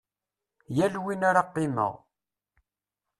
[0.75, 1.93] Yal win ara qqimeɣ.